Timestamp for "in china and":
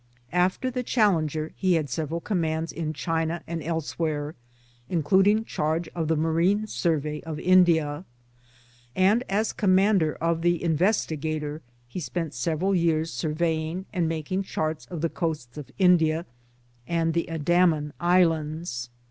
2.71-3.61